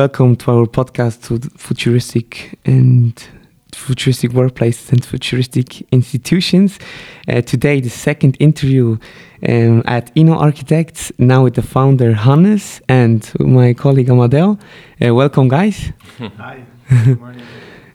[0.00, 3.22] welcome to our podcast to futuristic and
[3.74, 6.78] futuristic workplaces and futuristic institutions.
[7.28, 8.96] Uh, today, the second interview
[9.46, 14.58] um, at Inno Architects, now with the founder Hannes and my colleague Amadeo.
[15.04, 15.92] Uh, welcome, guys.
[16.18, 16.64] Hi.
[17.04, 17.44] Good morning.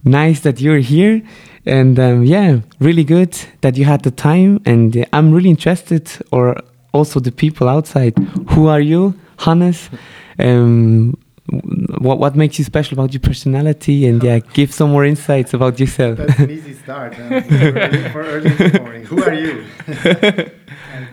[0.03, 1.23] nice that you're here.
[1.65, 4.61] And um, yeah, really good that you had the time.
[4.63, 6.55] And uh, I'm really interested, or
[6.93, 8.15] also the people outside.
[8.49, 9.89] Who are you, Hannes?
[10.37, 11.15] Um,
[11.47, 14.07] what what makes you special about your personality?
[14.07, 16.17] And yeah, give some more insights about yourself.
[16.17, 19.05] That's an easy start uh, for, early, for early in the morning.
[19.05, 19.65] Who are you?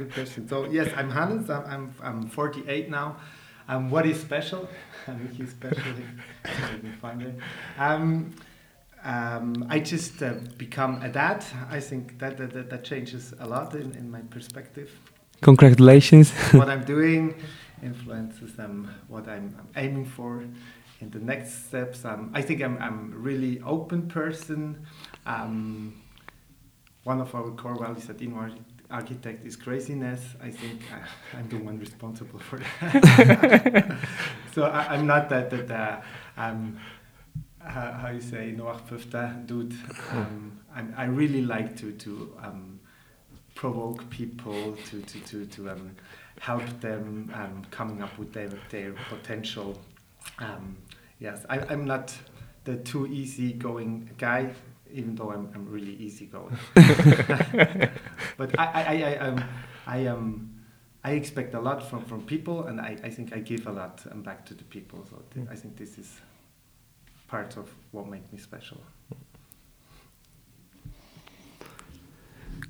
[0.03, 0.49] good question.
[0.49, 1.51] So yes, I'm Hannes.
[1.51, 3.17] I'm I'm, I'm 48 now.
[3.69, 4.69] Um, what is special?
[5.37, 5.83] He's special.
[6.45, 7.35] Let me find it.
[7.79, 8.35] Um,
[9.05, 11.45] um, I just uh, become a dad.
[11.71, 14.91] I think that that, that, that changes a lot in, in my perspective.
[15.41, 16.31] Congratulations.
[16.53, 17.35] what I'm doing
[17.83, 20.45] influences um, what I'm, I'm, aiming for
[21.01, 22.05] in the next steps.
[22.05, 24.87] Um, I think I'm, I'm a really open person.
[25.27, 26.01] Um,
[27.05, 28.57] one of our core values at Inno
[28.91, 30.21] Architect is craziness.
[30.43, 30.83] I think
[31.35, 33.99] I, am the one responsible for that.
[34.55, 36.01] so I, am not that, that uh,
[36.37, 36.79] um,
[37.59, 39.75] how, how, you say, Noach Pufta dude.
[40.11, 40.59] Um,
[40.97, 42.81] i really like to, to um,
[43.55, 45.95] provoke people to, to, to, to um,
[46.43, 49.81] help them um, coming up with their, their potential.
[50.41, 50.77] Um,
[51.21, 52.13] yes, I, am not
[52.65, 54.51] the too easy going guy,
[54.93, 56.59] even though I'm, I'm really easy going.
[56.75, 59.45] but I, I, I, I, um,
[59.87, 60.51] I, um,
[61.05, 64.03] I expect a lot from, from people, and I, I think I give a lot
[64.11, 65.07] um, back to the people.
[65.09, 66.21] So th- I think this is
[67.29, 68.79] part of what makes me special.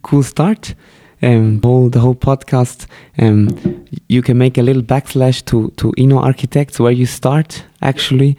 [0.02, 0.74] Cool start
[1.22, 2.86] um, whole the whole podcast,
[3.18, 8.36] um, you can make a little backslash to to Inno Architects where you start actually,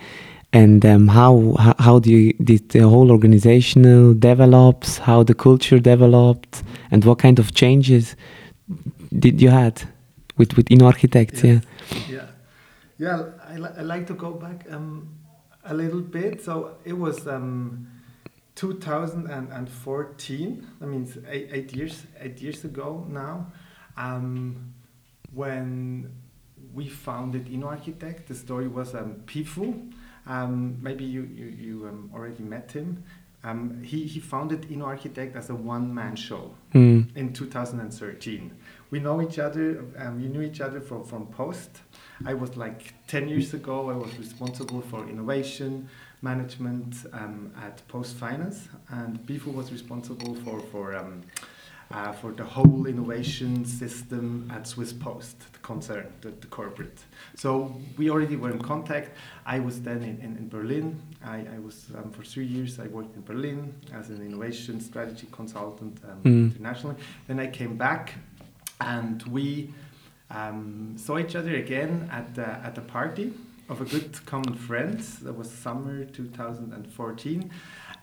[0.52, 6.64] and um, how how do you did the whole organizational develops, how the culture developed,
[6.92, 8.16] and what kind of changes
[9.18, 9.82] did you had
[10.38, 11.44] with with Inno Architects?
[11.44, 11.60] Yeah,
[12.10, 12.28] yeah,
[12.98, 13.24] yeah.
[13.48, 15.08] I, li I like to go back um,
[15.64, 16.44] a little bit.
[16.44, 17.28] So it was.
[17.28, 17.93] Um,
[18.56, 20.68] 2014.
[20.80, 23.52] That means eight, eight years eight years ago now,
[23.98, 24.74] um,
[25.34, 26.12] when
[26.74, 28.28] we founded Inno Architect.
[28.28, 29.92] The story was um, Pifu.
[30.26, 33.04] Um, maybe you you, you um, already met him.
[33.46, 37.14] Um, he, he founded Inno Architect as a one man show mm.
[37.16, 38.56] in 2013.
[38.90, 41.82] We know each other, um, we knew each other from, from Post.
[42.26, 45.90] I was like 10 years ago, I was responsible for innovation,
[46.24, 51.22] management um, at Post Finance, and Bifu was responsible for for um,
[51.92, 57.00] uh, for the whole innovation system at Swiss Post, the concern, the, the, corporate.
[57.36, 59.16] So we already were in contact.
[59.46, 61.00] I was then in, in, in Berlin.
[61.24, 62.80] I, I was um, for three years.
[62.80, 66.52] I worked in Berlin as an innovation strategy consultant um, mm.
[66.52, 66.96] internationally.
[67.28, 68.16] Then I came back,
[68.82, 69.72] and we
[70.32, 73.34] um, saw each other again at the, at the party
[73.70, 75.00] of a good common friend.
[75.22, 77.52] That was summer 2014,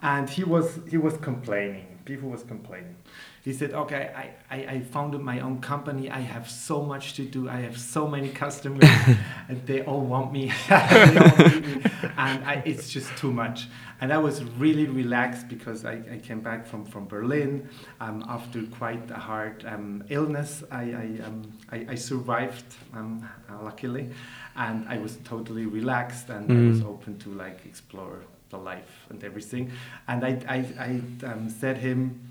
[0.02, 1.98] and he was he was complaining.
[2.04, 2.96] People was complaining.
[3.42, 6.10] He said, "Okay, I, I, I founded my own company.
[6.10, 7.48] I have so much to do.
[7.48, 8.84] I have so many customers,
[9.48, 11.82] and they all want me, all me.
[12.18, 13.68] and I, it's just too much."
[14.02, 17.68] And I was really relaxed because I, I came back from from Berlin
[18.00, 20.62] um, after quite a hard um, illness.
[20.70, 23.28] I I, um, I, I survived, um,
[23.62, 24.10] luckily
[24.56, 26.66] and I was totally relaxed and mm.
[26.66, 26.86] I was mm.
[26.86, 28.20] open to like explore
[28.50, 29.70] the life and everything.
[30.08, 32.28] And I, I, I um, said him,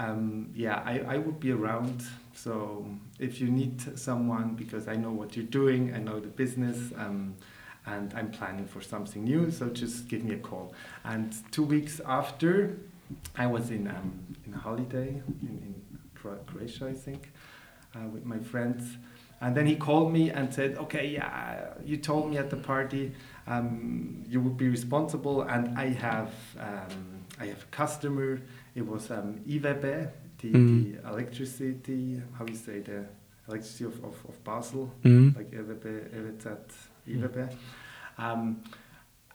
[0.00, 2.02] um, yeah, I, I would be around.
[2.34, 2.86] So
[3.18, 7.34] if you need someone, because I know what you're doing, I know the business, um,
[7.86, 10.72] and I'm planning for something new, so just give me a call.
[11.04, 12.78] And two weeks after,
[13.36, 14.12] I was in um,
[14.46, 15.08] in a holiday
[15.42, 15.74] in, in
[16.14, 17.32] Croatia, I think,
[17.94, 18.96] uh, with my friends
[19.40, 23.12] and then he called me and said, "Okay, yeah, you told me at the party
[23.46, 28.40] um, you would be responsible, and I have um, I have a customer.
[28.74, 31.02] It was um, IWB, the, mm.
[31.02, 32.22] the electricity.
[32.38, 33.06] How you say the
[33.48, 35.36] electricity of, of, of Basel, mm.
[35.36, 36.58] like IWB, EWZ,
[37.08, 37.56] IWB."
[38.18, 38.62] Um,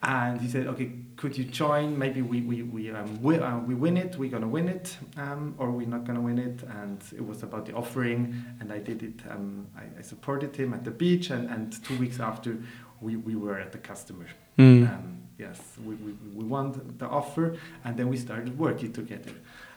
[0.04, 1.98] and he said, "Okay, could you join?
[1.98, 4.18] Maybe we we we um, we, uh, we win it.
[4.18, 7.66] We're gonna win it, um, or we're not gonna win it." And it was about
[7.66, 9.22] the offering, and I did it.
[9.30, 12.58] Um, I, I, supported him at the beach, and, and two weeks after,
[13.02, 14.28] we, we were at the customer.
[14.58, 15.18] Mm.
[15.38, 19.32] yes, we, we, we won the offer, and then we started working together.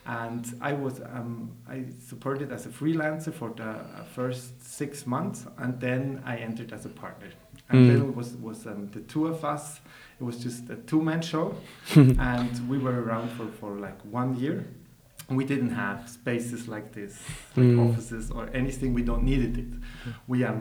[0.07, 5.47] And I was um, I supported as a freelancer for the uh, first six months,
[5.59, 7.29] and then I entered as a partner
[7.71, 7.87] And Mm.
[7.89, 9.81] then it was was um, the two of us.
[10.21, 11.55] It was just a two man show,
[12.19, 14.65] and we were around for for like one year.
[15.29, 17.13] We didn't have spaces like this,
[17.57, 17.79] like Mm.
[17.91, 18.95] offices or anything.
[18.95, 19.67] We don't needed it.
[20.27, 20.61] We um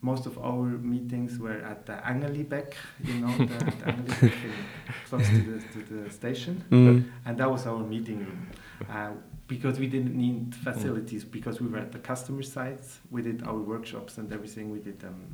[0.00, 0.64] most of our
[0.94, 2.74] meetings were at the Angerlibeck,
[3.04, 4.32] you know, the, the Angerlibeck
[5.08, 7.10] close to the, to the station, Mm.
[7.26, 8.46] and that was our meeting room.
[8.88, 9.10] Uh,
[9.48, 13.56] because we didn't need facilities, because we were at the customer sites, we did our
[13.58, 15.24] workshops and everything we did um,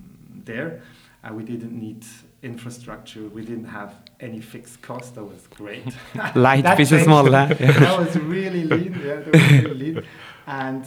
[0.44, 0.80] there.
[1.24, 2.04] Uh, we didn't need
[2.42, 5.84] infrastructure, we didn't have any fixed cost, that was great.
[6.34, 7.32] Light business model.
[7.32, 8.92] that was really lean.
[9.04, 10.04] Yeah, that was really lean.
[10.46, 10.84] And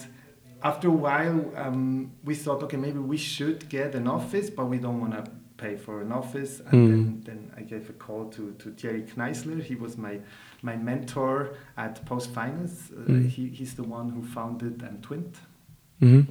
[0.63, 4.77] after a while, um, we thought, okay, maybe we should get an office, but we
[4.77, 5.23] don't want to
[5.57, 6.59] pay for an office.
[6.59, 6.89] And Mm.
[6.89, 9.61] then, then I gave a call to, to Thierry Kneissler.
[9.61, 10.19] He was my,
[10.61, 12.91] my mentor at Post Finance.
[12.91, 13.27] Uh, Mm.
[13.29, 15.35] he, he's the one who founded um, Twint.
[16.01, 16.27] Mhm.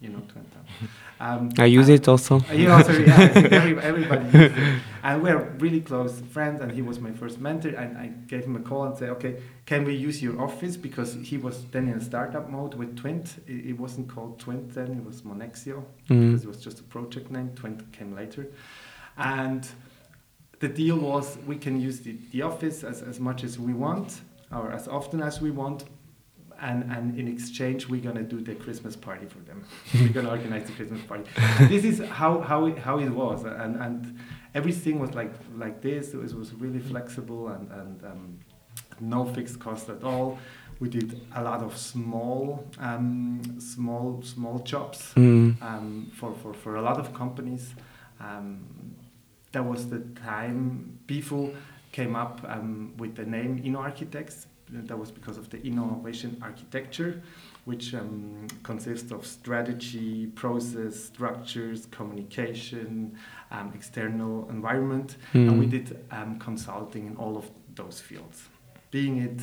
[0.00, 0.46] You know Twint.
[0.54, 0.86] huh?
[1.20, 2.36] Um, I use it also.
[2.38, 4.82] uh, You also, yeah, I think every, everybody uses it.
[5.02, 7.70] And we're really close friends, and he was my first mentor.
[7.70, 10.76] And I gave him a call and said, okay, can we use your office?
[10.76, 13.38] Because he was then in a startup mode with Twint.
[13.48, 16.44] It, it wasn't called Twint then, it was Monexio, because Mm.
[16.44, 17.48] it was just a project name.
[17.56, 18.46] Twint came later.
[19.16, 19.68] And
[20.60, 24.20] the deal was we can use the, the office as, as much as we want,
[24.52, 25.84] or as often as we want.
[26.60, 29.64] And, and in exchange, we're gonna do the Christmas party for them.
[29.94, 31.24] we're gonna organize the Christmas party
[31.68, 34.18] this is how how it, how it was, and and
[34.56, 36.14] everything was like like this.
[36.14, 38.38] It was, was really flexible and and um,
[38.98, 40.38] no fixed cost at all.
[40.80, 45.62] We did a lot of small um, small small jobs Mm.
[45.62, 47.72] um, for, for for a lot of companies.
[48.18, 48.64] Um,
[49.52, 51.54] that was the time Bifu
[51.92, 54.47] came up um, with the name Inno Architects.
[54.70, 57.22] That was because of the innovation architecture,
[57.64, 63.16] which um, consists of strategy, process, structures, communication,
[63.50, 65.16] um, external environment.
[65.32, 65.70] And we Mm.
[65.70, 68.48] did um, consulting in all of those fields,
[68.90, 69.40] being it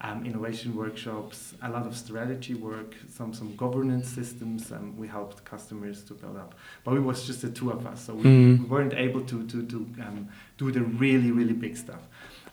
[0.00, 4.70] um, innovation workshops, a lot of strategy work, some some governance systems.
[4.72, 6.54] Um, we helped customers to build up,
[6.84, 8.58] but it was just the two of us, so we, Mm.
[8.58, 10.28] we weren't able to to to um,
[10.58, 12.02] do the really really big stuff.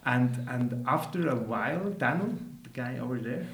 [0.06, 2.34] And and after a while, Daniel,
[2.64, 3.46] the guy over there,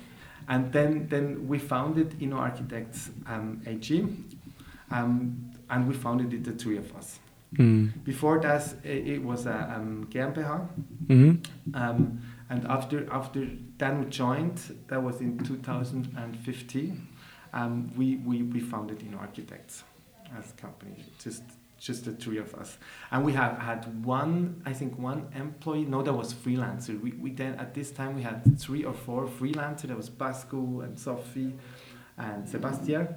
[0.47, 4.07] and then then we founded Inno Architects um, AG,
[4.91, 7.19] um, and we founded it the three of us.
[7.55, 8.03] Mm.
[8.03, 10.67] Before that, it, it was a um, GmbH.
[11.07, 11.45] Mhm.
[11.73, 13.45] Um, and after after
[13.77, 17.07] Dan joined, that was in 2015.
[17.53, 19.83] Um, we, we we founded Inno Architects
[20.37, 21.43] as a company, just
[21.79, 22.77] just the three of us,
[23.11, 25.85] and we have had one, I think one employee.
[25.85, 26.99] No, that was freelancer.
[27.01, 29.83] We, we then at this time we had three or four freelancers.
[29.83, 31.53] There was Basco and Sophie,
[32.17, 33.07] and Sebastian.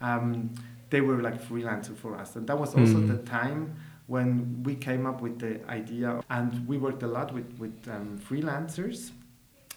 [0.00, 0.50] Um,
[0.90, 3.08] they were like freelancer for us, and that was also Mm.
[3.08, 3.74] the time
[4.06, 8.18] when we came up with the idea and we worked a lot with, with um,
[8.18, 9.10] freelancers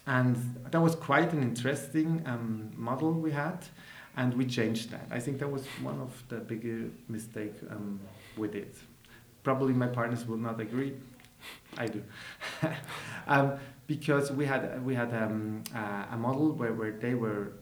[0.06, 0.36] and
[0.70, 3.58] that was quite an interesting um, model we had
[4.16, 8.00] and we changed that i think that was one of the bigger mistake um,
[8.36, 8.76] with it
[9.42, 10.92] probably my partners will not agree
[11.78, 12.02] i do
[13.26, 17.52] um, because we had we had um, uh, a model where, where they were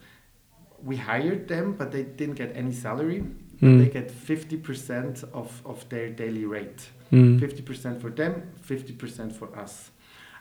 [0.83, 3.25] we hired them but they didn't get any salary
[3.63, 3.79] Mm.
[3.85, 6.89] they get 50% of, of their daily rate.
[7.13, 7.39] Mm.
[7.39, 9.91] 50% for them, 50% for us.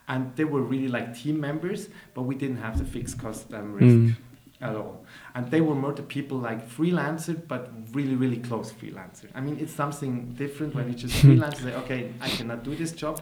[0.07, 3.73] And they were really like team members, but we didn't have the fixed cost um,
[3.73, 4.15] risk Mm.
[4.61, 5.05] At all.
[5.35, 9.25] And they were more the people like freelancer, but really, really close freelancer.
[9.33, 12.91] I mean, it's something different when you just freelance, say, okay, I cannot do this
[12.91, 13.21] job.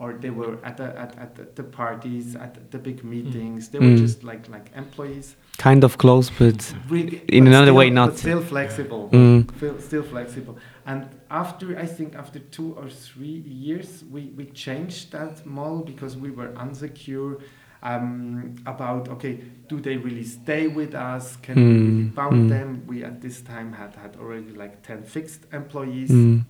[0.00, 3.68] Or they were at the, at, at the, parties, at the big meetings.
[3.68, 3.98] They were Mm.
[3.98, 5.36] just like like employees.
[5.56, 8.18] Kind of close, but Really, In but another still- way, not.
[8.18, 9.80] still flexible Mm.
[9.80, 10.58] still flexible.
[10.84, 16.16] And after I think after two or three years, we, we changed that model because
[16.16, 17.40] we were unsecure
[17.84, 21.36] um, about okay, do they really stay with us?
[21.36, 22.48] Can we really Mm, bound mm.
[22.48, 22.82] them?
[22.86, 26.10] We at this time had had already like ten fixed employees.
[26.10, 26.44] Mm.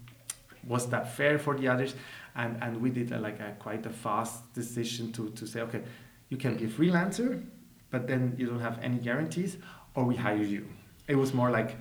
[0.67, 1.95] Was that fair for the others?
[2.37, 5.83] And and we did a, like a quite a fast decision to to say okay,
[6.31, 7.43] you can be a freelancer,
[7.91, 9.57] but then you don't have any guarantees,
[9.95, 10.67] or we hire you.
[11.09, 11.77] It was more like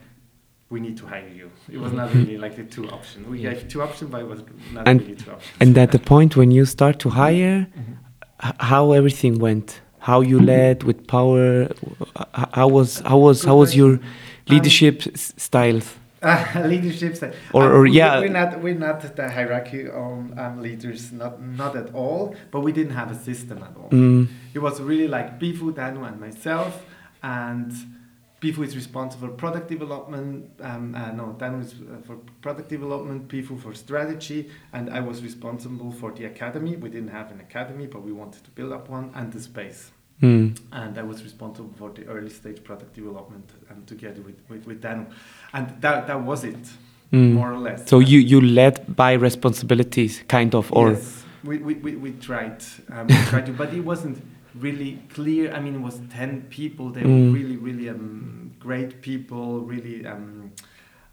[0.69, 1.51] we need to hire you.
[1.71, 3.27] It was not really like the two options.
[3.27, 3.53] We Yeah.
[3.53, 4.41] gave two options, but it was
[4.73, 5.55] not And- really two options.
[5.59, 7.97] And at the point when you start to hire, Mhm.
[8.59, 11.69] How everything went, how you led with power,
[12.53, 13.99] how was how was how was your
[14.49, 15.95] leadership s- styles?
[16.21, 17.33] Uh, leadership style.
[17.53, 18.19] Or- or we- yeah.
[18.19, 22.35] we're not we're not the hierarchy on um, leaders, not not at all.
[22.51, 23.89] But we didn't have a system at all.
[23.89, 24.27] Mm.
[24.53, 26.83] It was really like Bifu, Danu, and myself,
[27.21, 27.71] and
[28.43, 30.51] Pifu is responsible for product development.
[30.61, 35.23] Um, uh, no, Dan was uh, for product development, Pifu for strategy, and I was
[35.23, 36.75] responsible for the academy.
[36.75, 39.91] We didn't have an academy, but we wanted to build up one, and the space.
[40.21, 40.59] Mm.
[40.73, 44.81] And I was responsible for the early stage product development um, together with, with, with
[44.81, 45.05] Danu.
[45.53, 46.65] And that, that was it,
[47.13, 47.33] Mm.
[47.33, 47.87] more or less.
[47.87, 52.63] So you you led by responsibilities, kind of, or yes, we, we, we, we tried.
[52.91, 54.17] Um, we tried to, but it wasn't
[54.55, 55.51] really clear.
[55.53, 56.89] I mean, it was 10 people.
[56.89, 57.27] They Mm.
[57.27, 60.51] were really, really um, great people, really um,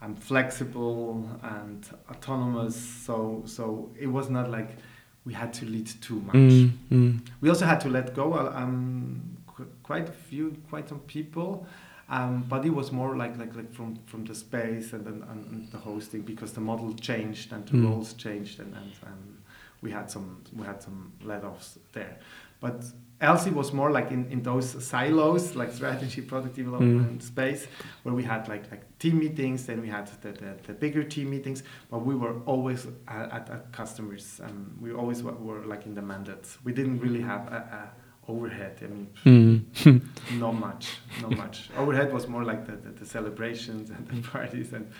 [0.02, 2.76] um, flexible and autonomous.
[2.76, 4.76] So, so it was not like
[5.24, 6.34] we had to lead too much.
[6.36, 10.88] Mm, mm, We also had to let go uh, um, qu- quite a few, quite
[10.88, 11.66] some people.
[12.08, 15.46] Um, but it was more like like like from from the space and then and,
[15.52, 17.84] and the hosting because the model changed and the Mm.
[17.84, 19.38] roles changed and, and, and
[19.80, 22.18] we had some we had some let-offs there.
[22.60, 22.84] But
[23.20, 27.66] Elsie was more like in, in those silos like strategy, product development space
[28.02, 31.30] where we had like like team meetings, then we had the, the, the bigger team
[31.30, 34.40] meetings, but we were always at, at, at customers.
[34.42, 36.58] Um, we always were, were like in the mandates.
[36.64, 38.78] We didn't really have a, a overhead.
[38.82, 40.38] I mean, mm.
[40.38, 41.68] not much, not much.
[41.76, 44.72] Overhead was more like the, the, the celebrations and the parties.
[44.72, 44.90] And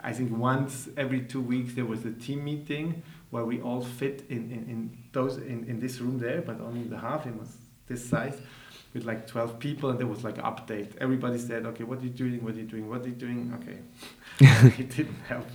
[0.00, 3.02] I think once every two weeks there was a team meeting
[3.32, 4.78] where we all fit in, in, in
[5.12, 7.26] those in, in this room there, but only the half.
[7.26, 7.50] It was
[7.88, 8.38] this size
[8.94, 10.88] with like 12 people and there was like update.
[11.00, 12.44] Everybody said, okay, what are you doing?
[12.44, 12.88] What are you doing?
[12.90, 13.40] What are you doing?
[13.58, 13.78] Okay.
[14.82, 15.46] it didn't help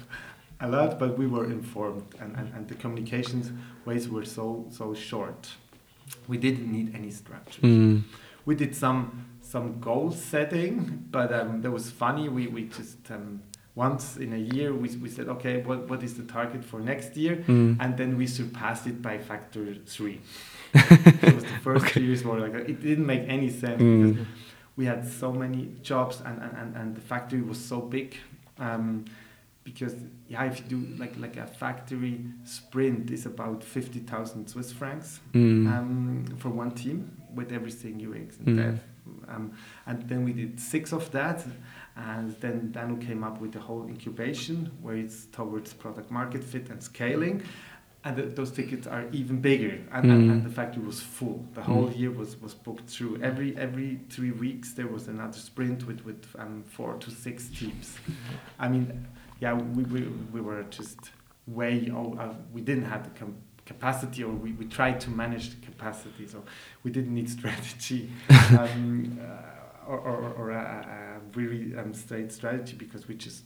[0.60, 3.52] a lot, but we were informed and, and, and the communications
[3.86, 5.42] ways were so so short.
[6.28, 8.04] We didn't need any structure Mm.
[8.46, 12.28] we did some some goal setting, but um, that was funny.
[12.28, 13.42] We we just um,
[13.78, 17.16] once in a year we, we said okay, what what is the target for next
[17.24, 17.78] year, Mm.
[17.84, 19.64] and then we surpassed it by factor
[19.96, 20.18] three.
[20.74, 22.02] it was the first Okay.
[22.06, 24.02] years were like it didn't make any sense Mm.
[24.16, 24.26] because
[24.78, 28.08] we had so many jobs and and, and, the factory was so big.
[28.68, 29.06] Um,
[29.64, 29.96] because
[30.34, 32.16] yeah, if you do like like a factory
[32.46, 35.68] sprint is about fifty thousand Swiss francs, Mm.
[35.74, 36.98] um, for one team
[37.38, 38.58] with everything UX and Mm.
[38.62, 38.80] dev.
[39.34, 39.52] Um,
[39.86, 41.38] and then we did six of that,
[41.98, 46.70] and then Danu came up with the whole incubation where it's towards product market fit
[46.70, 47.44] and scaling.
[48.04, 50.32] And th- those tickets are even bigger, and, and, Mm.
[50.32, 51.44] and the factory was full.
[51.56, 53.22] The whole year was, was booked through.
[53.22, 57.98] Every every three weeks there was another sprint with with um, four to six teams.
[58.60, 59.08] I mean,
[59.40, 60.02] yeah, we, we,
[60.32, 61.00] we were just
[61.48, 63.36] way oh, uh, we didn't have the com-
[63.66, 66.42] capacity or we, we tried to manage the capacity so
[66.84, 68.10] we didn't need strategy
[68.58, 69.26] um, uh,
[69.88, 70.56] or, or, or a,
[70.98, 73.44] a really um, straight strategy because we just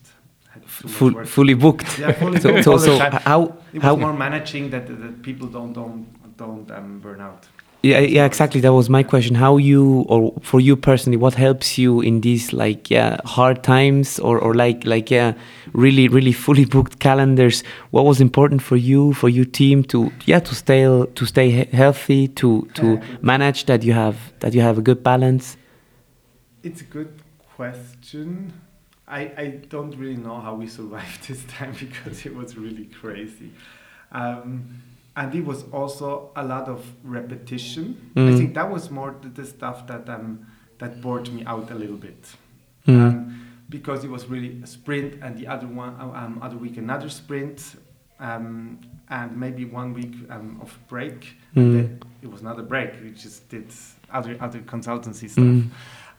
[0.49, 1.99] had too much Full, fully booked.
[1.99, 3.39] yeah, fully So, booked so, so how
[3.73, 6.05] it was how more managing that, that people don't don't
[6.37, 7.47] don't um, burn out
[7.83, 8.61] Yeah, yeah, exactly.
[8.61, 9.35] That was my question.
[9.35, 14.19] How you, or for you personally, what helps you in these like yeah hard times,
[14.19, 15.33] or or like like yeah
[15.73, 17.63] really really fully booked calendars?
[17.89, 20.83] What was important for you, for your team to yeah to stay
[21.15, 25.57] to stay healthy, to to manage that you have that you have a good balance?
[26.63, 27.13] It's a good
[27.55, 28.53] question.
[29.07, 33.51] I, I don't really know how we survived this time because it was really crazy.
[34.11, 34.81] Um,
[35.15, 38.11] and it was also a lot of repetition.
[38.15, 38.37] I Mm.
[38.37, 40.45] think that was more the, the stuff that um,
[40.77, 42.25] that bored me out a little bit.
[42.87, 43.01] Mm.
[43.07, 47.09] Um, because it was really a sprint and the other one um, other week another
[47.09, 47.75] sprint
[48.19, 52.01] um, and maybe one week um, of break Mm.
[52.21, 53.67] it was not a break we just did
[54.11, 55.69] other other consultancy stuff Mm.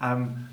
[0.03, 0.49] Um,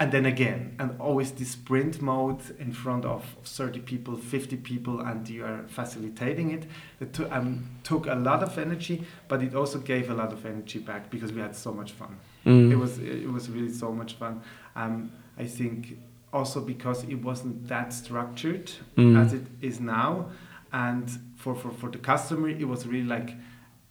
[0.00, 5.00] and then again and always this sprint mode in front of 30 people 50 people
[5.00, 6.66] and you are facilitating it
[7.00, 10.78] it um, took a lot of energy but it also gave a lot of energy
[10.78, 12.72] back because we had so much fun Mm.
[12.72, 14.40] it was it was really so much fun
[14.74, 15.96] um, i think
[16.32, 19.16] also because it wasn't that structured Mm.
[19.24, 20.30] as it is now
[20.72, 23.30] and for, for, for the customer it was really like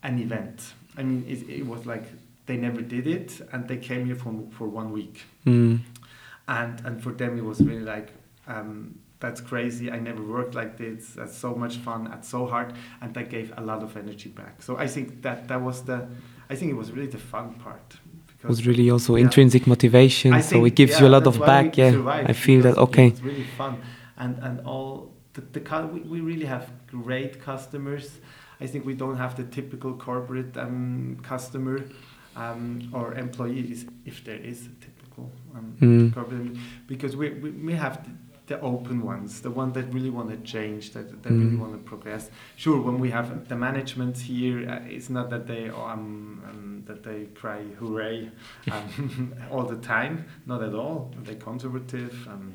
[0.03, 2.03] an event i mean it, it was like
[2.51, 5.15] they never did it and they came here for, for one week
[5.45, 5.73] Mm.
[6.59, 8.09] and and for them it was really like
[8.55, 8.69] um,
[9.23, 12.69] that's crazy i never worked like this that's so much fun that's so hard
[13.01, 15.97] and that gave a lot of energy back so i think that that was the
[16.51, 17.89] i think it was really the fun part
[18.43, 19.25] It was because really also Yeah.
[19.27, 21.67] intrinsic motivation, I so it gives yeah, you a lot of back.
[21.81, 21.93] Yeah,
[22.31, 23.07] I feel that okay.
[23.07, 23.73] It was really fun,
[24.23, 24.91] and and all
[25.35, 25.61] the, the
[25.93, 26.65] we, we really have
[27.07, 28.05] great customers.
[28.63, 31.77] I think we don't have the typical corporate um, customer
[32.35, 36.57] um, or employees, if there is a typical um, Mm.
[36.87, 38.11] because we, we we have the,
[38.47, 41.59] the open ones, the ones that really want to change, that, that really Mm.
[41.59, 42.29] want to progress.
[42.55, 47.03] Sure, when we have the management here, uh, it's not that they um, um, that
[47.03, 48.29] they cry hooray
[48.71, 51.13] um, all the time, not at all.
[51.23, 52.53] They're conservative, um,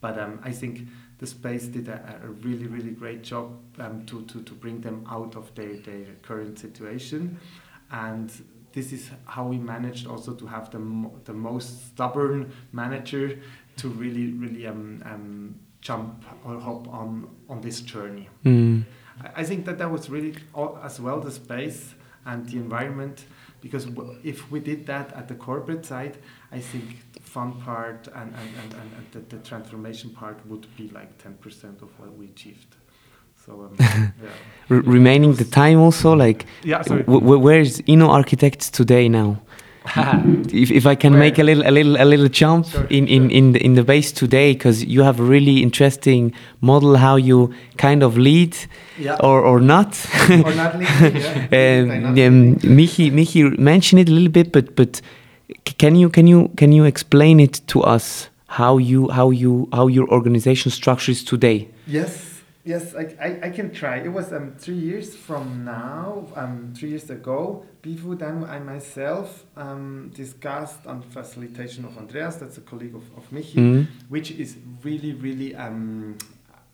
[0.00, 3.46] but um, I think the space did a, a really really great job
[3.80, 7.38] um, to, to to bring them out of their their current situation,
[7.90, 8.30] and
[8.72, 13.38] this is how we managed also to have the mo- the most stubborn manager
[13.76, 18.28] to really really um, um, jump or hop on on this journey.
[18.44, 18.84] Mm.
[19.22, 21.94] I- I think that that was really all, as well the space
[22.24, 23.24] and the environment
[23.60, 26.18] because w- if we did that at the corporate side,
[26.52, 30.66] I think the fun part and, and, and, and, and the, the transformation part would
[30.76, 32.76] be like 10% of what we achieved.
[33.48, 34.28] So, um, yeah.
[34.68, 39.40] Remaining the time also, like, Yeah, where is Inno Architects today now?
[40.52, 41.20] if, if I can Where?
[41.20, 43.38] make a little a little a little jump Sure, in, in, sure.
[43.38, 47.54] in the in the base today because you have a really interesting model how you
[47.78, 48.54] kind of lead
[48.98, 49.16] yeah.
[49.20, 49.96] or or not.
[50.30, 51.80] or not leading, yeah.
[51.80, 52.56] um, um.
[52.76, 55.00] Michi Michi mentioned it a little bit, but but
[55.78, 59.86] can you can you can you explain it to us how you how you how
[59.88, 61.66] your organization structure is today?
[61.86, 62.10] Yes,
[62.68, 63.96] yes, I, I, I can try.
[64.08, 69.44] It was um, three years from now, um, three years ago, Bifu, then I myself
[69.56, 73.86] um, discussed on facilitation of Andreas, that's a colleague of, of Michi, Mm.
[74.08, 74.50] which is
[74.84, 76.18] really, really, um,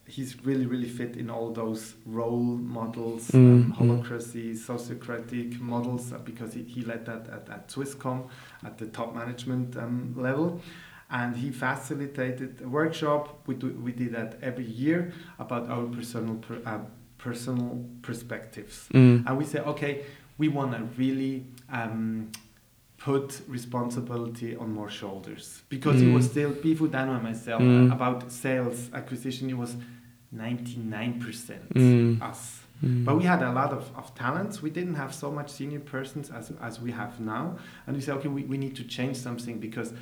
[0.06, 2.42] he's really, really fit in all those role
[2.78, 3.76] models, um, Mm, mm.
[3.78, 8.18] holacracy, sociocratic models, uh, because he, he led that at, at Swisscom
[8.64, 10.60] at the top management um, level.
[11.11, 13.40] And he facilitated a workshop.
[13.46, 16.78] We, do, we did that every year about our personal, per, uh,
[17.18, 18.88] personal perspectives.
[18.92, 19.26] Mm.
[19.26, 20.04] And we say, okay,
[20.38, 22.32] we want to really um,
[22.99, 26.30] put responsibility on more shoulders because it was Mm.
[26.30, 27.90] still Bifu Dano and myself Mm.
[27.90, 29.50] uh, about sales acquisition.
[29.50, 29.76] It was
[30.32, 32.23] 99% Mm.
[32.23, 32.61] us.
[32.84, 33.04] Mm.
[33.04, 34.61] But we had a lot of, of talents.
[34.62, 37.56] We didn't have so much senior persons as, as we have now.
[37.87, 39.92] And we said, okay, we, we need to change something because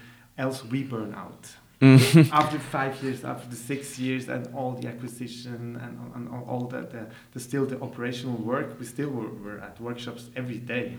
[0.42, 1.42] else we burn out.
[1.80, 2.30] Mm.
[2.40, 6.64] after five years, after the six years, and all the acquisition and, and all- all
[6.74, 7.02] the, the,
[7.33, 10.96] the still the operational work, we still were, were at workshops every day.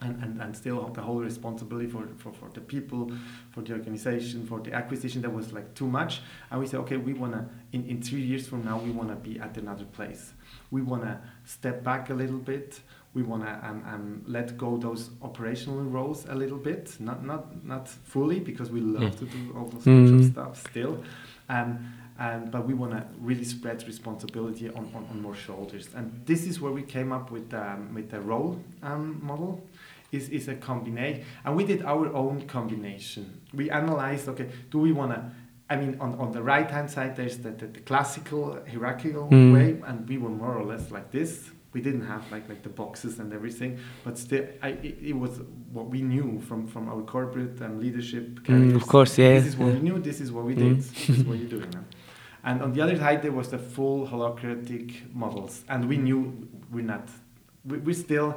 [0.00, 3.12] And, and, and still the whole responsibility for, for, for the people,
[3.52, 6.22] for the organization, for the acquisition, that was like too much.
[6.50, 9.10] And we said, okay, we want to, in, in three years from now, we want
[9.10, 10.32] to be at another place.
[10.72, 12.80] We want to step back a little bit.
[13.14, 17.64] We want to um, um, let go those operational roles a little bit, not not
[17.64, 19.18] not fully because we love Mm.
[19.18, 20.30] to do all those Mm.
[20.32, 20.94] stuff still,
[21.48, 21.78] um,
[22.18, 25.88] and but we want to really spread responsibility on, on, on more shoulders.
[25.94, 29.60] And this is where we came up with um, with the role um, model.
[30.12, 33.40] Is, is a combination, and we did our own combination.
[33.54, 35.20] We analyzed, okay, do we want to
[35.70, 39.52] I mean, on, on the right hand side, there's the, the, the classical hierarchical Mm.
[39.54, 41.50] way, and we were more or less like this.
[41.72, 45.40] We didn't have like like the boxes and everything, but still, I, it, it was
[45.72, 49.34] what we knew from, from our corporate and leadership Mm, of course, yeah.
[49.38, 49.74] This is what yeah.
[49.74, 49.98] we knew.
[49.98, 50.58] This is what we Mm.
[50.58, 50.76] did.
[50.82, 51.84] this is what you're doing now.
[52.44, 56.84] And on the other side, there was the full holacratic models, and we knew we're
[56.84, 57.08] not.
[57.64, 58.34] We, we still,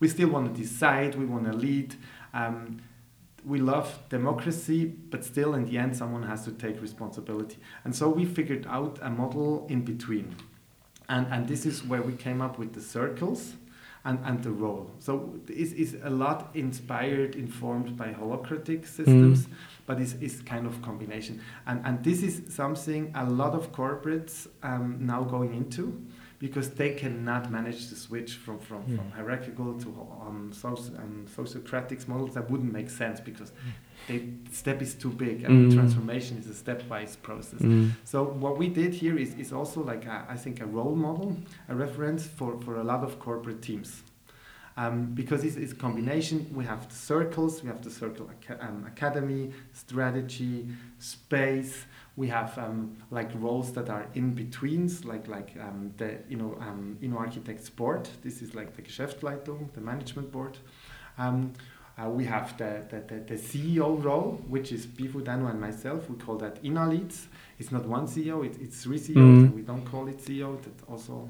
[0.00, 1.16] we still want to decide.
[1.16, 1.96] We want to lead.
[2.32, 2.78] Um,
[3.44, 7.56] we love democracy, but still, in the end, someone has to take responsibility.
[7.84, 10.34] And so we figured out a model in between.
[11.08, 13.54] And, and this is where we came up with the circles
[14.04, 14.90] and, and the role.
[14.98, 19.48] So it's, it's a lot inspired, informed by holacratic systems,
[19.86, 21.40] but it's, it's kind of combination.
[21.66, 25.98] And, and this is something a lot of corporates um, now going into
[26.38, 29.12] because they cannot manage to switch from, from, from Mm.
[29.12, 29.88] hierarchical to
[30.26, 32.34] um, soci- um, sociocratic models.
[32.34, 33.50] That wouldn't make sense because
[34.06, 35.74] they, the step is too big and Mm.
[35.74, 37.60] transformation is a stepwise process.
[37.60, 37.90] Mm.
[38.04, 41.36] So what we did here is, is also like a, I think a role model,
[41.68, 44.02] a reference for, for a lot of corporate teams.
[44.76, 46.46] Um, because it's, it's a combination.
[46.54, 50.68] We have the circles, we have the circle aca- um, academy, strategy,
[51.00, 51.84] space.
[52.16, 56.56] We have um, like roles that are in betweens, like like um, the you know
[56.60, 58.08] um, Inno architects board.
[58.22, 60.58] This is like the Geschäftsleitung, the management board.
[62.00, 66.08] Uh, we have the, the, the, the CEO role, which is Bifu Dano and myself.
[66.08, 67.26] We call that INA leads.
[67.58, 69.54] It's not one CEO, it, it's three CEOs, Mm.
[69.54, 70.62] we don't call it CEO.
[70.62, 71.28] That also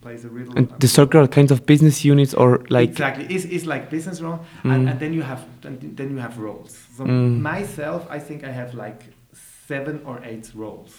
[0.00, 0.50] plays a real.
[0.56, 4.20] And the circle are kinds of business units or like exactly it's, it's like business
[4.20, 4.74] role Mm.
[4.74, 7.40] and, and then you have and then you have roles so Mm.
[7.40, 9.02] myself i think i have like
[9.66, 10.92] seven or eight roles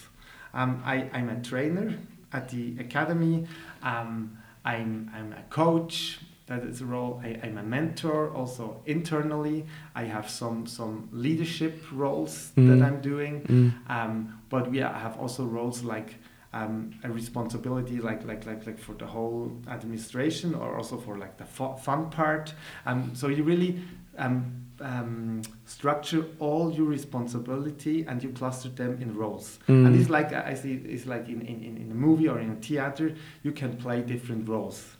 [0.54, 1.98] um, I, i'm a trainer
[2.34, 3.48] at the academy
[3.84, 7.22] um, I'm, I'm a coach that is a role.
[7.24, 9.66] I, am a mentor also internally.
[9.96, 12.68] I have some some leadership roles mm.
[12.68, 13.90] that I'm doing, mm.
[13.90, 16.16] um, but we have also roles like
[16.52, 21.38] um, a responsibility like like like like for the whole administration or also for like
[21.38, 22.54] the fun part.
[22.86, 23.80] Um, so you really
[24.18, 29.60] um, um, structure all your responsibility and you cluster them in roles.
[29.68, 29.86] Mm.
[29.86, 32.56] And it's like I see it's like in, in, in a movie or in a
[32.56, 34.96] theater, you can play different roles.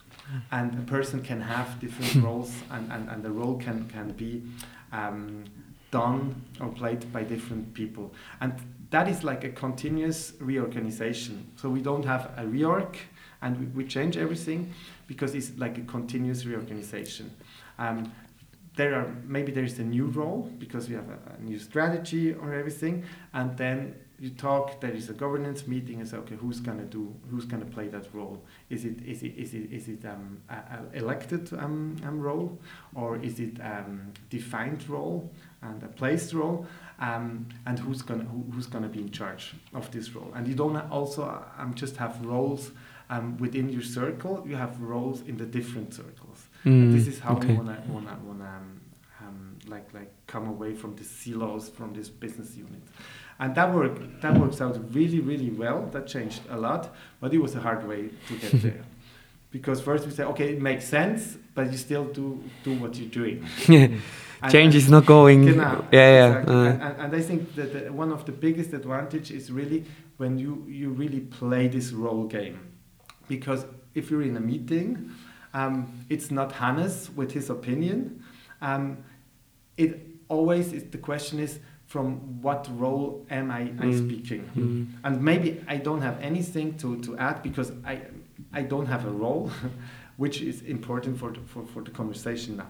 [0.52, 4.44] And a person can have different roles and, and, and the role can, can be
[4.92, 5.46] um,
[5.92, 8.14] done or played by different people.
[8.42, 8.54] And
[8.92, 11.52] that is like a continuous reorganization.
[11.56, 12.96] So we don't have a reorg
[13.42, 14.74] and we, we change everything
[15.08, 17.32] because it's like a continuous reorganization.
[17.78, 18.12] Um,
[18.76, 22.34] there are maybe there is a new role because we have a, a, new strategy
[22.34, 24.82] or everything, and then you talk.
[24.82, 27.14] There is a governance meeting and say, okay, who's gonna do?
[27.30, 28.44] Who's gonna play that role?
[28.70, 32.60] Is it is it is it is it um, a, a elected um, um, role,
[32.96, 35.30] or is it um, defined role
[35.62, 36.68] and a placed role?
[37.00, 40.32] Um, and who's gonna who, who's gonna be in charge of this role?
[40.36, 42.72] And you don't also um, just have roles
[43.10, 44.44] um, within your circle.
[44.46, 46.48] You have roles in the different circles.
[46.66, 47.48] Mm, this is how okay.
[47.48, 48.82] we wanna wanna wanna um,
[49.22, 52.82] um, like like come away from the silos from this business unit.
[53.40, 55.88] And that work that works out really really well.
[55.92, 58.84] That changed a lot, but it was a hard way to get there.
[59.52, 63.10] Because first we say, okay, it makes sense, but you still do do what you're
[63.10, 63.46] doing.
[64.50, 65.46] Change is not going.
[65.46, 66.28] Genau, yeah, yeah.
[66.28, 66.56] Exactly.
[66.56, 66.70] Uh.
[66.70, 69.84] And, and, I think that the, one of the biggest advantage is really
[70.18, 72.60] when you you really play this role game,
[73.28, 75.12] because if you're in a meeting
[75.54, 78.24] um, it's not Hannes with his opinion.
[78.62, 79.04] Um,
[79.78, 83.98] it always is the question is from what role am I, I mm.
[83.98, 84.48] speaking?
[84.56, 84.88] Mm.
[85.04, 88.02] And maybe I don't have anything to, to add because I,
[88.54, 89.52] I don't have a role,
[90.18, 92.68] which is important for the, for, for the conversation now.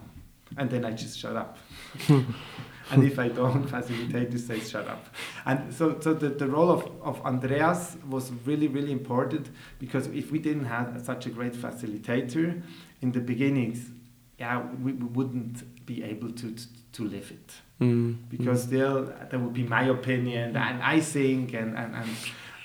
[0.55, 1.57] And then I just shut up.
[2.07, 5.07] and if I don't facilitate, you say shut up.
[5.45, 10.31] And so, so the, the role of, of Andreas was really, really important because if
[10.31, 12.61] we didn't have such a great facilitator
[13.01, 13.91] in the beginnings,
[14.39, 16.47] yeah, we, we wouldn't be able to,
[16.95, 17.49] to, live it.
[17.81, 18.29] Mm.
[18.29, 18.69] Because mm.
[18.75, 22.09] there, there would be my opinion and I think and, and, and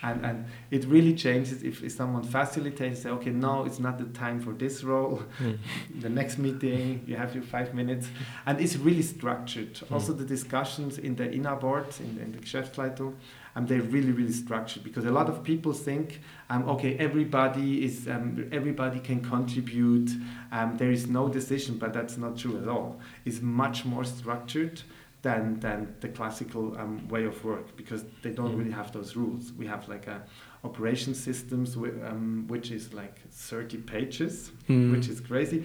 [0.04, 4.04] and, and it really changes if, if someone facilitates say okay no it's not the
[4.24, 5.58] time for this role mm.
[6.04, 8.08] the next meeting you have your five minutes
[8.44, 9.92] and it's really structured mm.
[9.92, 13.14] also the discussions in the inner board in, in the Geschäftsleitung
[13.56, 18.48] they're really really structured because a lot of people think um, okay everybody is um,
[18.52, 20.10] everybody can contribute
[20.52, 24.82] um, there is no decision but that's not true at all it's much more structured
[25.24, 28.58] than than the classical um, way of work because they don't mm.
[28.58, 29.52] really have those rules.
[29.52, 30.22] We have like a
[30.62, 34.92] operation systems um, which is like 30 pages, mm.
[34.92, 35.64] which is crazy.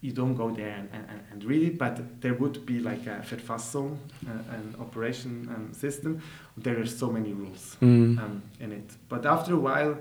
[0.00, 3.24] You don't go there and, and, and read it, but there would be like a
[3.28, 3.96] Verfassung,
[4.28, 6.22] uh, an operation um, system.
[6.56, 8.18] There are so many rules mm.
[8.18, 8.92] Um, in it.
[9.08, 9.96] But after a while,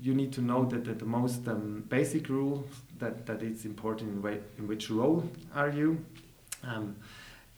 [0.00, 2.66] you need to know that, that the most um, basic rule
[2.98, 6.04] that, that it's important in, way, in which role are you.
[6.62, 6.96] Um,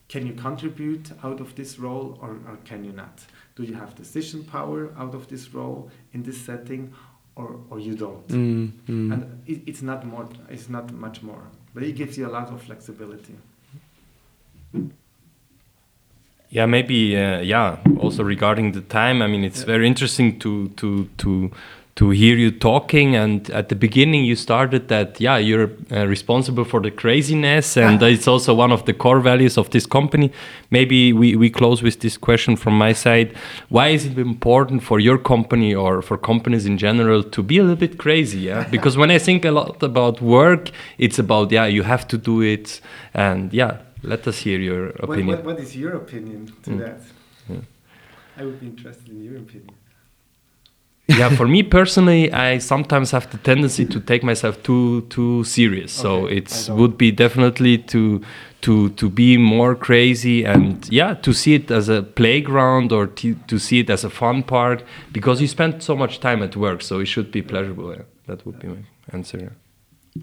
[0.09, 3.25] can you contribute out of this role or, or can you not?
[3.57, 6.93] Do you have decision power out of this role in this setting
[7.35, 8.27] or, or you don't?
[8.29, 9.13] Mm, mm.
[9.13, 11.43] And it, it's not more, it's not much more,
[11.77, 13.37] but it gives you a lot of flexibility.
[16.49, 17.15] Yeah, maybe.
[17.15, 17.77] Uh, yeah.
[18.01, 19.67] Also regarding the time, I mean, it's yeah.
[19.67, 21.51] very interesting to to to
[21.97, 26.65] to hear you talking and at the beginning you started that yeah you're uh, responsible
[26.65, 30.31] for the craziness and it's also one of the core values of this company.
[30.71, 33.35] Maybe we, we close with this question from my side.
[33.71, 37.63] Why is it important for your company or for companies in general to be a
[37.63, 38.69] little bit crazy yeah?
[38.77, 42.43] Because when i think a lot about work it's about yeah you have to do
[42.43, 42.81] it
[43.15, 46.79] and yeah let us hear your opinion what, what, what is your opinion to mm.
[46.79, 47.01] that?
[47.49, 47.61] Yeah.
[48.37, 49.75] i would be interested in your opinion
[51.09, 55.93] yeah, for me personally, I sometimes have the tendency to take myself too too serious.
[55.93, 58.21] So it would be definitely to
[58.63, 63.35] to to be more crazy and yeah, to see it as a playground or to,
[63.47, 66.83] to see it as a fun part because you spend so much time at work,
[66.83, 67.95] so it should be pleasurable.
[67.95, 68.03] Yeah.
[68.27, 69.39] That would be my answer.
[70.17, 70.23] Yeah.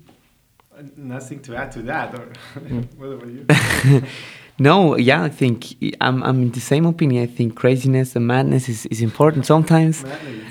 [0.98, 2.86] Nothing to add to that, or mm.
[2.98, 4.04] what about you?
[4.59, 7.23] No, yeah, I think I'm, I'm in the same opinion.
[7.23, 10.05] I think craziness and madness is, is important sometimes.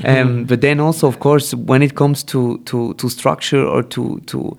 [0.05, 4.21] Um, but then also, of course, when it comes to, to, to structure or to,
[4.27, 4.57] to,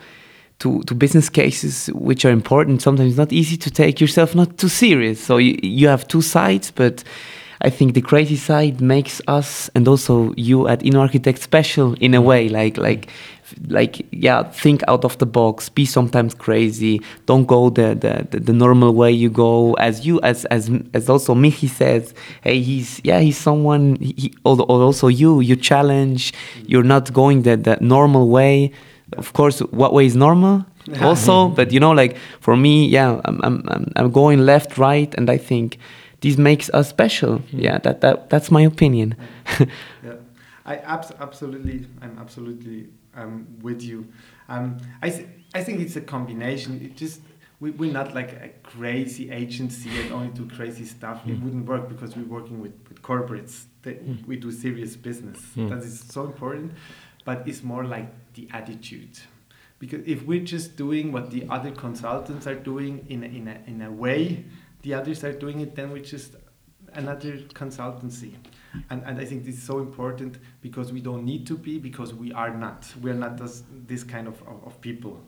[0.60, 4.58] to, to business cases which are important, sometimes it's not easy to take yourself not
[4.58, 5.22] too serious.
[5.22, 7.04] So you, you have two sides, but
[7.62, 12.22] I think the crazy side makes us and also you at InnoArchitect special in a
[12.22, 12.48] way.
[12.48, 13.10] Like, like
[13.68, 18.40] like yeah think out of the box be sometimes crazy don't go the, the the,
[18.40, 19.74] the normal way you go.
[19.74, 25.08] As you as as as also michi says hey he's yeah he's someone he, also
[25.08, 26.34] you you challenge
[26.66, 28.72] you're not going the, the normal way.
[29.18, 30.66] Of course what way is normal
[31.02, 35.30] also but you know like for me yeah I'm, I'm i'm going left right and
[35.30, 35.78] i think
[36.22, 37.38] this makes us special.
[37.38, 37.60] Hmm.
[37.60, 39.16] yeah that, that that's my opinion.
[40.04, 40.16] Yeah.
[40.66, 44.08] I abs- absolutely i'm absolutely um, with you.
[44.50, 46.82] Um, I, th- I think it's a combination.
[46.84, 47.22] It just
[47.60, 51.24] we, we're not like a crazy agency and only do crazy stuff.
[51.24, 51.30] Mm.
[51.30, 53.66] It wouldn't work because we're working with, with corporates.
[53.84, 54.26] That mm.
[54.28, 55.40] We do serious business.
[55.56, 55.70] Mm.
[55.70, 56.74] That is so important.
[57.24, 59.18] But it's more like the attitude.
[59.80, 63.58] Because if we're just doing what the other consultants are doing in a, in a,
[63.66, 64.44] in a way,
[64.82, 66.36] the others are doing it, then we're just
[66.96, 68.34] another consultancy.
[68.90, 72.14] And, and I think this is so important because we don't need to be, because
[72.14, 72.92] we are not.
[73.02, 75.20] We are not this, this kind of, of, of people.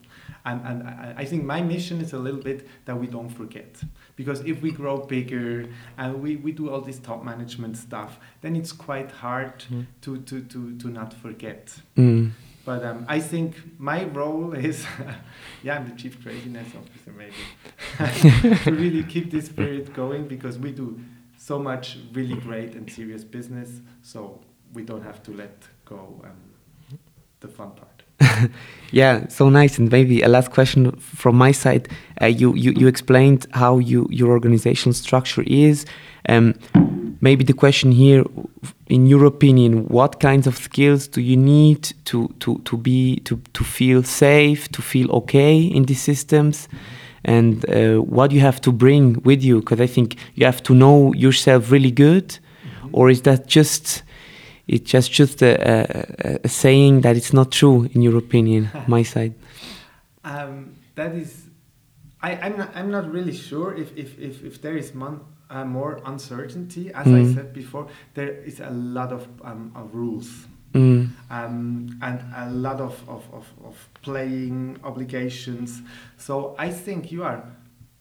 [0.46, 3.82] And, and I think my mission is a little bit that we don't forget.
[4.16, 8.56] Because if we grow bigger and we, we do all this top management stuff, then
[8.56, 9.86] it's quite hard mm.
[10.02, 11.76] to, to, to, to not forget.
[11.98, 12.32] Mm.
[12.66, 14.88] But um, I think my role is,
[15.64, 20.72] yeah, I'm the chief craziness officer maybe, to really keep this spirit going because we
[20.72, 21.00] do
[21.46, 23.70] so much really great and serious business,
[24.02, 24.42] so
[24.74, 25.56] we don't have to let
[25.86, 26.98] go um,
[27.40, 28.50] the fun part.
[28.92, 29.78] yeah, so nice.
[29.78, 31.88] And maybe a last question from my side.
[32.20, 35.86] Uh, you, you you explained how you your organizational structure is.
[36.28, 36.56] Um,
[37.22, 38.24] maybe the question here,
[38.88, 43.40] in your opinion, what kinds of skills do you need to to to be to
[43.54, 46.68] to feel safe, to feel okay in these systems?
[47.28, 50.74] And uh, what you have to bring with you because i think you have to
[50.76, 52.90] know yourself really good mm-hmm.
[52.92, 54.04] or is that just
[54.68, 59.04] it's just just a, a, a, saying that it's not true in your opinion my
[59.04, 59.34] side
[60.24, 61.46] um, that is
[62.22, 65.64] I, am not, I'm not really sure if, if, if, if there is mon, uh,
[65.64, 67.32] more uncertainty as mm.
[67.32, 71.10] i said before there is a lot of, um, of rules Mm.
[71.30, 75.82] Um, and a lot of, of, of, of, playing obligations.
[76.18, 77.44] So I think you are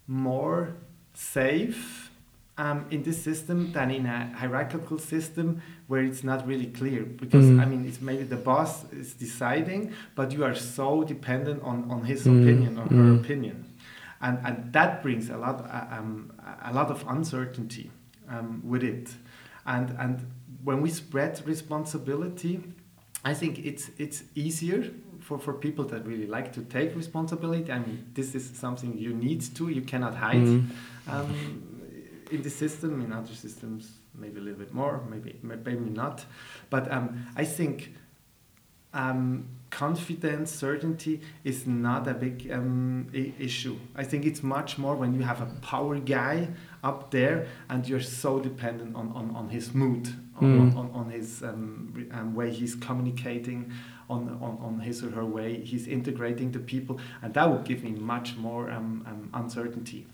[0.08, 0.74] more
[1.14, 2.10] safe
[2.58, 7.04] um, in this system than in a hierarchical system where it's not really clear.
[7.04, 7.60] Because, mm.
[7.60, 12.04] I mean, it's maybe the boss is deciding, but you are so dependent on, on
[12.04, 12.42] his mm.
[12.42, 13.20] opinion or her mm.
[13.20, 13.70] opinion.
[14.20, 16.32] And, and that brings a lot, uh, um,
[16.64, 17.90] a lot of uncertainty
[18.28, 19.10] um, with it.
[19.66, 20.26] And, and
[20.64, 22.60] when we spread responsibility,
[23.24, 27.70] I think it's it's easier for, for people that really like to take responsibility.
[27.72, 30.36] I mean, this is something you need to, you cannot hide.
[30.36, 30.66] Mm.
[31.08, 31.70] Um,
[32.30, 36.24] in the system, in other systems, maybe a little bit more, maybe maybe not.
[36.70, 37.94] But um, I think
[38.92, 43.76] um, confidence, certainty is not a big um, issue.
[43.94, 46.48] I think it's much more when you have a power guy
[46.84, 50.76] up there and you're so dependent on, on, on his mood, on, mm.
[50.76, 53.72] on, on, his um, um, way he's communicating,
[54.08, 57.82] on, on, on his or her way he's integrating the people, and that would give
[57.82, 60.06] me much more um, um, uncertainty.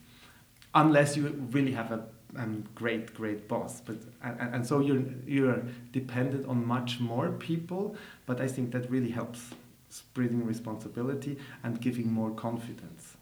[0.72, 2.04] Unless you really have a
[2.36, 7.96] um, great great boss but and, and so you're you're dependent on much more people
[8.24, 9.50] but i think that really helps
[9.88, 13.16] spreading responsibility and giving more confidence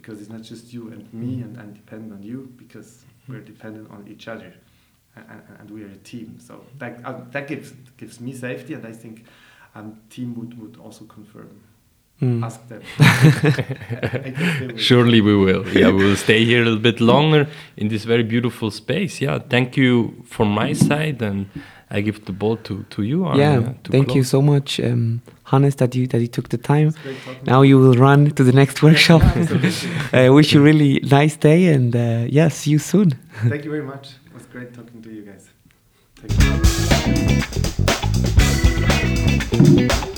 [0.00, 3.90] because it's not just you and me and, and dependent on you because we're dependent
[3.90, 4.52] on each other
[5.16, 8.86] and, and we are a team so that uh, that gives gives me safety and
[8.86, 9.24] i think
[9.74, 11.60] um, team would, would also confirm
[12.20, 12.44] Mm.
[12.44, 12.82] Ask them.
[14.76, 15.66] Surely we will.
[15.68, 19.22] Yeah, we will stay here a little bit longer in this very beautiful space.
[19.22, 21.46] Yeah, thank you from my side, and
[21.90, 23.26] I give the ball to, to you.
[23.34, 24.16] yeah, thank close.
[24.16, 26.94] you so much, um, Hannes, that you that you took the time.
[27.44, 29.22] Now you will run to the next workshop.
[30.12, 33.18] I uh, wish you really nice day, and uh, yeah, see you soon.
[33.48, 34.10] thank you very much.
[34.26, 35.48] It was great talking to you guys.
[36.16, 36.34] Thank
[39.80, 40.14] you.